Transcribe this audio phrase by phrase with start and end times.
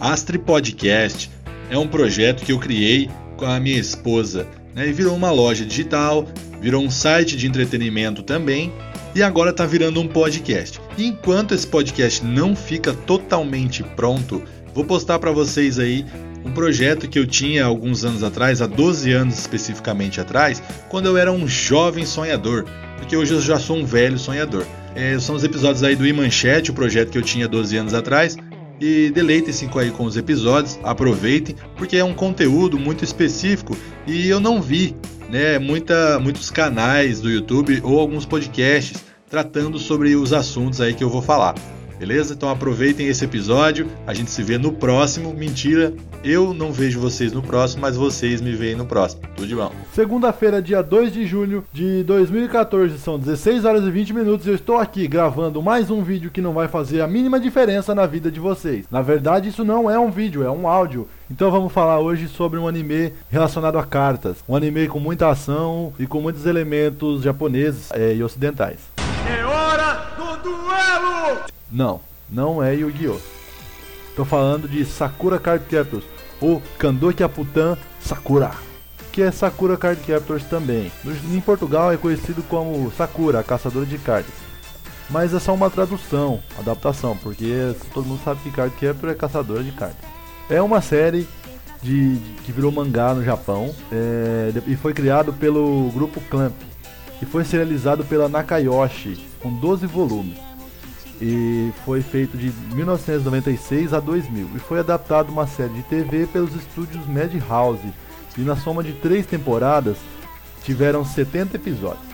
[0.00, 1.28] Astri Podcast
[1.68, 5.64] é um projeto que eu criei com a minha esposa né, e virou uma loja
[5.64, 6.24] digital,
[6.60, 8.72] virou um site de entretenimento também
[9.12, 10.80] e agora está virando um podcast.
[10.96, 14.40] E enquanto esse podcast não fica totalmente pronto,
[14.72, 16.06] vou postar para vocês aí
[16.44, 21.16] um projeto que eu tinha alguns anos atrás, há 12 anos especificamente atrás, quando eu
[21.16, 22.64] era um jovem sonhador,
[22.96, 24.64] porque hoje eu já sou um velho sonhador.
[24.94, 28.36] É, são os episódios aí do Imanchete, o projeto que eu tinha 12 anos atrás,
[28.80, 34.40] e deleitem-se aí com os episódios, aproveitem, porque é um conteúdo muito específico e eu
[34.40, 34.94] não vi
[35.28, 41.04] né, muita, muitos canais do YouTube ou alguns podcasts tratando sobre os assuntos aí que
[41.04, 41.54] eu vou falar.
[41.98, 42.34] Beleza?
[42.34, 43.88] Então aproveitem esse episódio.
[44.06, 45.34] A gente se vê no próximo.
[45.34, 49.22] Mentira, eu não vejo vocês no próximo, mas vocês me veem no próximo.
[49.34, 49.72] Tudo de bom.
[49.92, 54.46] Segunda-feira, dia 2 de junho de 2014, são 16 horas e 20 minutos.
[54.46, 58.06] Eu estou aqui gravando mais um vídeo que não vai fazer a mínima diferença na
[58.06, 58.86] vida de vocês.
[58.90, 61.08] Na verdade, isso não é um vídeo, é um áudio.
[61.30, 64.36] Então vamos falar hoje sobre um anime relacionado a cartas.
[64.48, 68.97] Um anime com muita ação e com muitos elementos japoneses é, e ocidentais.
[70.48, 71.40] Duelo!
[71.70, 73.18] Não, não é Yu-Gi-Oh!
[74.16, 76.04] Tô falando de Sakura Card Captors,
[76.40, 78.52] ou Kandoki Aputan Sakura,
[79.12, 80.90] que é Sakura Card Captors também.
[81.04, 84.34] Em Portugal é conhecido como Sakura, caçadora de cartas.
[85.10, 89.62] Mas é só uma tradução, adaptação, porque todo mundo sabe que Card Captor é caçadora
[89.62, 90.08] de cartas.
[90.50, 91.28] É uma série
[91.82, 96.54] de, de que virou mangá no Japão é, e foi criado pelo grupo Clamp
[97.20, 100.38] e foi serializado pela Nakayoshi com 12 volumes
[101.20, 106.54] e foi feito de 1996 a 2000 e foi adaptado uma série de TV pelos
[106.54, 107.92] estúdios Madhouse
[108.36, 109.96] e na soma de três temporadas
[110.62, 112.06] tiveram 70 episódios.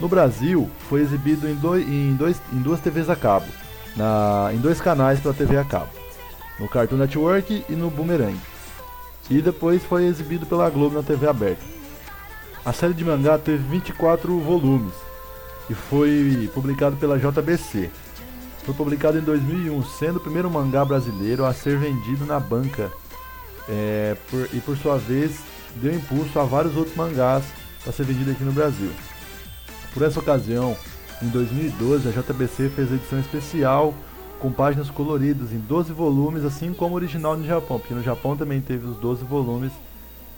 [0.00, 3.46] No Brasil foi exibido em, dois, em, dois, em duas TVs a cabo,
[3.94, 5.90] na, em dois canais para TV a cabo,
[6.58, 8.38] no Cartoon Network e no Boomerang.
[9.28, 11.62] E depois foi exibido pela Globo na TV aberta.
[12.64, 14.94] A série de mangá teve 24 volumes
[15.70, 17.88] e foi publicado pela JBC.
[18.64, 22.90] Foi publicado em 2001, sendo o primeiro mangá brasileiro a ser vendido na banca
[23.68, 25.38] é, por, e, por sua vez,
[25.76, 27.44] deu impulso a vários outros mangás
[27.84, 28.90] para ser vendido aqui no Brasil.
[29.94, 30.76] Por essa ocasião,
[31.22, 33.94] em 2012, a JBC fez a edição especial
[34.40, 38.36] com páginas coloridas em 12 volumes, assim como o original no Japão, porque no Japão
[38.36, 39.70] também teve os 12 volumes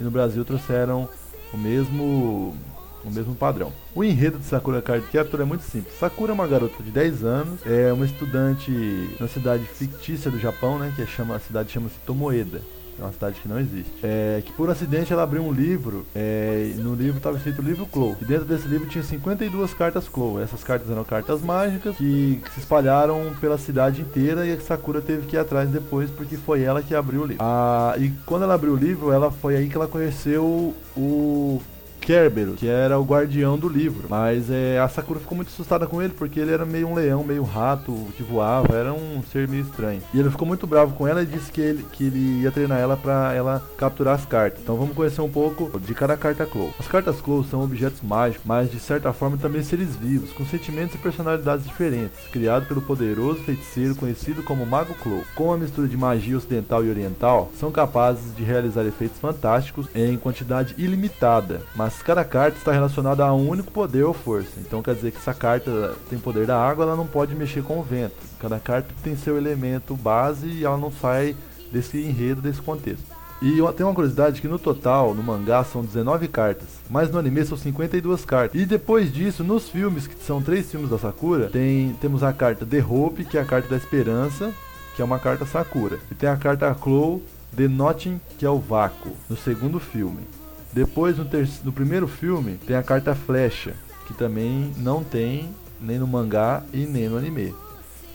[0.00, 1.08] e no Brasil trouxeram
[1.52, 2.56] o mesmo
[3.04, 3.72] o mesmo padrão.
[3.94, 5.98] O enredo de Sakura Card Captor é muito simples.
[5.98, 8.70] Sakura é uma garota de 10 anos, é uma estudante
[9.18, 12.60] na cidade fictícia do Japão, né, que chama, a cidade chama-se Tomoeda.
[12.98, 13.92] É uma cidade que não existe.
[14.02, 18.16] É, que por acidente ela abriu um livro, é, no livro estava escrito livro Clow.
[18.20, 20.40] E dentro desse livro tinha 52 cartas Clow.
[20.40, 25.00] Essas cartas eram cartas mágicas que, que se espalharam pela cidade inteira e a Sakura
[25.00, 27.44] teve que ir atrás depois porque foi ela que abriu o livro.
[27.44, 31.62] Ah, e quando ela abriu o livro, ela foi aí que ela conheceu o
[32.08, 34.06] Kerberos, que era o guardião do livro.
[34.08, 37.22] Mas é, a Sakura ficou muito assustada com ele, porque ele era meio um leão,
[37.22, 40.00] meio um rato que voava, era um ser meio estranho.
[40.14, 42.78] E ele ficou muito bravo com ela e disse que ele, que ele ia treinar
[42.78, 44.62] ela para ela capturar as cartas.
[44.62, 46.72] Então vamos conhecer um pouco de cada carta Clow.
[46.78, 50.94] As cartas Clow são objetos mágicos, mas de certa forma também seres vivos, com sentimentos
[50.94, 55.24] e personalidades diferentes, criado pelo poderoso feiticeiro conhecido como Mago Clow.
[55.34, 60.16] Com a mistura de magia ocidental e oriental, são capazes de realizar efeitos fantásticos em
[60.16, 64.52] quantidade ilimitada, mas cada carta está relacionada a um único poder ou força.
[64.58, 67.78] Então quer dizer que essa carta tem poder da água, ela não pode mexer com
[67.78, 68.16] o vento.
[68.40, 71.36] Cada carta tem seu elemento base e ela não sai
[71.72, 73.18] desse enredo, desse contexto.
[73.40, 77.44] E tem uma curiosidade que no total, no mangá, são 19 cartas, mas no anime
[77.44, 78.60] são 52 cartas.
[78.60, 82.66] E depois disso, nos filmes, que são três filmes da Sakura, tem, temos a carta
[82.66, 84.52] The Hope, que é a carta da esperança,
[84.96, 86.00] que é uma carta Sakura.
[86.10, 87.22] E tem a carta Claw,
[87.56, 90.26] The Nothing, que é o vácuo, no segundo filme.
[90.72, 91.26] Depois, no,
[91.64, 93.74] no primeiro filme, tem a carta Flecha,
[94.06, 95.48] que também não tem
[95.80, 97.54] nem no mangá e nem no anime.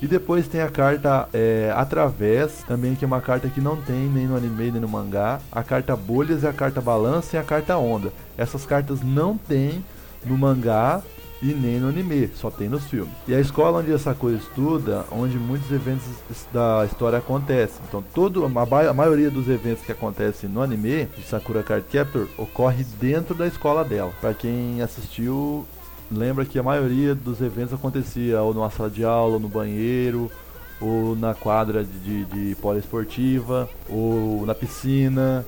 [0.00, 4.08] E depois tem a carta é, Através, também que é uma carta que não tem
[4.08, 5.38] nem no anime nem no mangá.
[5.50, 8.12] A carta Bolhas a carta Balança e a carta Onda.
[8.36, 9.84] Essas cartas não tem
[10.24, 11.00] no mangá
[11.42, 13.12] e nem no anime, só tem nos filmes.
[13.26, 16.04] E a escola onde essa coisa estuda, onde muitos eventos
[16.52, 17.80] da história acontecem.
[17.88, 22.28] Então, todo, a, a maioria dos eventos que acontecem no anime de Sakura Card Captor
[22.38, 24.12] ocorre dentro da escola dela.
[24.20, 25.66] Para quem assistiu,
[26.10, 30.30] lembra que a maioria dos eventos acontecia ou numa sala de aula, ou no banheiro,
[30.80, 35.44] ou na quadra de, de, de poliesportiva, ou na piscina,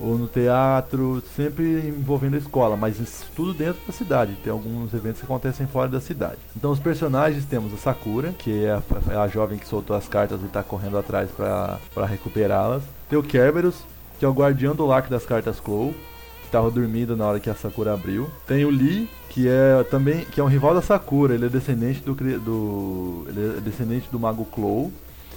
[0.00, 2.98] ou no teatro, sempre envolvendo a escola, mas
[3.36, 4.36] tudo dentro da cidade.
[4.42, 6.38] Tem alguns eventos que acontecem fora da cidade.
[6.56, 10.08] Então, os personagens temos a Sakura, que é a, é a jovem que soltou as
[10.08, 12.82] cartas e está correndo atrás para recuperá-las.
[13.08, 13.76] Tem o Kerberos,
[14.18, 15.92] que é o guardião do lacre das cartas Clow,
[16.40, 18.30] que estava dormindo na hora que a Sakura abriu.
[18.46, 22.00] Tem o Lee, que é também que é um rival da Sakura, ele é descendente
[22.00, 24.90] do, do ele é descendente do mago Clow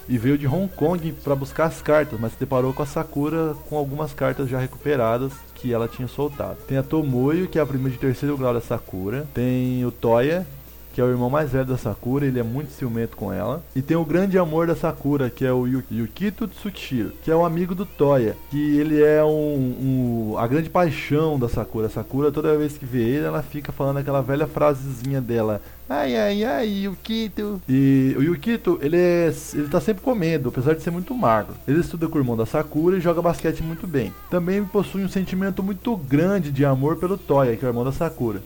[0.08, 3.54] e veio de Hong Kong para buscar as cartas, mas se deparou com a Sakura
[3.68, 6.58] com algumas cartas já recuperadas que ela tinha soltado.
[6.66, 9.26] Tem a Tomoyo, que é a prima de terceiro grau da Sakura.
[9.32, 10.46] Tem o Toya,
[10.94, 13.60] que é o irmão mais velho da Sakura, ele é muito ciumento com ela.
[13.74, 17.44] E tem o grande amor da Sakura, que é o Yukito Tsukishiro, que é um
[17.44, 21.88] amigo do Toya, que ele é um, um, a grande paixão da Sakura.
[21.88, 25.60] A Sakura, toda vez que vê ele, ela fica falando aquela velha frasezinha dela.
[25.88, 27.60] Ai, ai, ai, Yukito.
[27.68, 31.54] E o Yukito, ele, é, ele tá sempre comendo, apesar de ser muito magro.
[31.66, 34.14] Ele estuda com o irmão da Sakura e joga basquete muito bem.
[34.30, 37.92] Também possui um sentimento muito grande de amor pelo Toya, que é o irmão da
[37.92, 38.40] Sakura.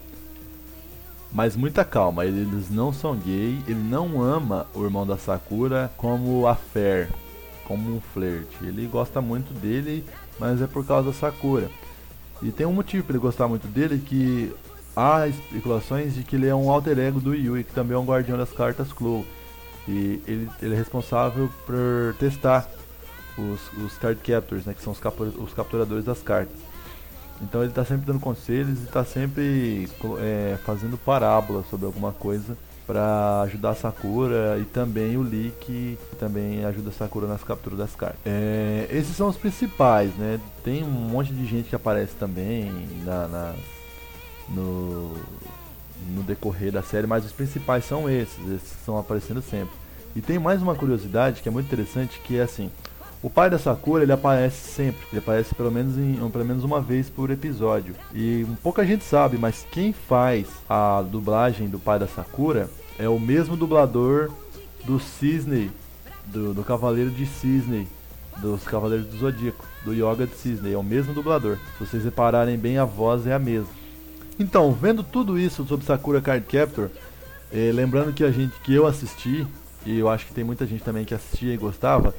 [1.33, 6.47] Mas muita calma, eles não são gay, ele não ama o irmão da Sakura como
[6.47, 7.11] a Fair,
[7.65, 8.57] como um flerte.
[8.63, 10.05] Ele gosta muito dele,
[10.39, 11.71] mas é por causa da Sakura.
[12.41, 14.55] E tem um motivo para ele gostar muito dele que
[14.97, 18.07] há especulações de que ele é um alter ego do Yui, que também é um
[18.07, 19.25] guardião das cartas Clow.
[19.87, 22.69] E ele, ele é responsável por testar
[23.37, 25.01] os, os card captors, né, que são os,
[25.37, 26.57] os capturadores das cartas.
[27.41, 29.89] Então ele está sempre dando conselhos e está sempre
[30.21, 32.57] é, fazendo parábola sobre alguma coisa
[32.87, 37.79] para ajudar a Sakura e também o Lee que também ajuda a Sakura nas capturas
[37.79, 38.19] das cartas.
[38.25, 40.41] É, esses são os principais, né?
[40.65, 42.73] Tem um monte de gente que aparece também
[43.05, 43.55] na, na
[44.49, 45.13] no,
[46.15, 49.75] no decorrer da série, mas os principais são esses, esses que estão aparecendo sempre.
[50.17, 52.71] E tem mais uma curiosidade que é muito interessante, que é assim,
[53.23, 56.81] o pai da Sakura ele aparece sempre, ele aparece pelo menos, em, pelo menos uma
[56.81, 57.95] vez por episódio.
[58.15, 63.19] E pouca gente sabe, mas quem faz a dublagem do pai da Sakura é o
[63.19, 64.31] mesmo dublador
[64.85, 65.71] do Cisne,
[66.27, 67.89] do, do Cavaleiro de Cisne,
[68.39, 71.57] dos Cavaleiros do Zodíaco, do Yoga de Cisne, é o mesmo dublador.
[71.77, 73.69] Se vocês repararem bem, a voz é a mesma.
[74.39, 76.89] Então, vendo tudo isso sobre Sakura Card Captor,
[77.53, 79.45] eh, lembrando que a gente que eu assisti,
[79.85, 82.15] e eu acho que tem muita gente também que assistia e gostava,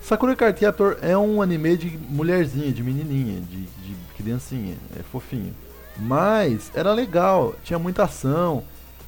[0.00, 5.54] Sakura Card Captor é um anime de mulherzinha, de menininha, de, de criancinha, é fofinho.
[5.98, 8.62] Mas era legal, tinha muita ação.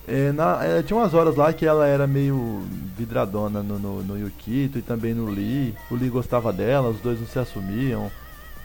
[0.07, 2.63] É, na, é, tinha umas horas lá que ela era meio
[2.97, 5.75] vidradona no, no, no, Yukito e também no Lee.
[5.91, 8.11] O Lee gostava dela, os dois não se assumiam.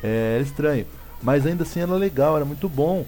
[0.03, 0.85] É, era estranho.
[1.21, 3.05] Mas ainda assim era legal, era muito bom.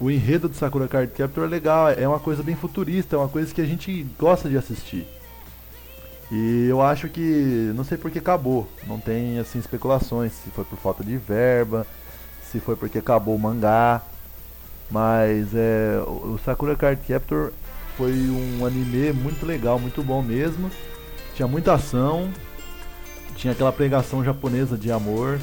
[0.00, 3.28] O enredo de Sakura Card Captor é legal, é uma coisa bem futurista, é uma
[3.28, 5.06] coisa que a gente gosta de assistir.
[6.30, 10.64] E eu acho que, não sei por que acabou, não tem assim especulações, se foi
[10.64, 11.86] por falta de verba,
[12.50, 14.00] se foi porque acabou o mangá,
[14.90, 17.52] mas é, o Sakura Card Captor
[17.96, 20.70] foi um anime muito legal, muito bom mesmo,
[21.34, 22.30] tinha muita ação,
[23.36, 25.38] tinha aquela pregação japonesa de amor,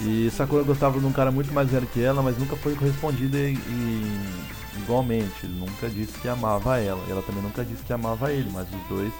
[0.00, 3.38] e Sakura gostava de um cara muito mais velho que ela, mas nunca foi correspondida
[4.76, 8.66] igualmente, ele nunca disse que amava ela, ela também nunca disse que amava ele, mas
[8.66, 9.12] os dois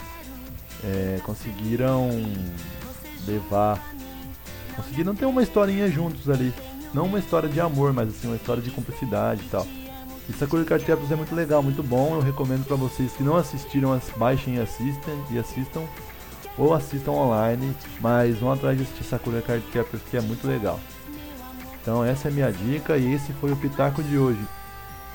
[0.85, 2.11] é, conseguiram
[3.27, 3.83] levar.
[4.77, 6.53] Conseguiram ter uma historinha juntos ali.
[6.93, 9.67] Não uma história de amor, mas assim, uma história de cumplicidade e tal.
[10.29, 12.15] E Sakura Card Captors é muito legal, muito bom.
[12.15, 15.83] Eu recomendo para vocês que não assistiram, baixem e assistam, e assistam.
[16.56, 20.79] Ou assistam online, mas vão atrás de assistir Sakura Card Captors que é muito legal.
[21.82, 24.41] Então essa é a minha dica e esse foi o Pitaco de hoje.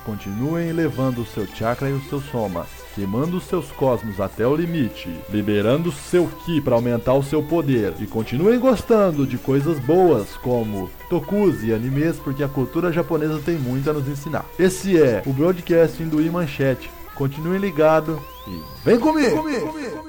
[0.06, 2.66] Continuem levando o seu chakra e o seu soma,
[2.96, 7.94] queimando os seus cosmos até o limite, liberando seu ki para aumentar o seu poder
[8.00, 13.58] e continuem gostando de coisas boas como tokus e animes porque a cultura japonesa tem
[13.58, 14.46] muito a nos ensinar.
[14.58, 16.90] Esse é o broadcasting do I Manchete.
[17.14, 19.44] Continuem ligado e vem comigo!
[19.44, 20.09] Vem comigo, comigo, comigo.